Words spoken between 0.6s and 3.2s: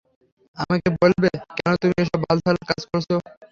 আমাকে বলবে কেন তুমি এসব বাল-ছাল কাজ করছো?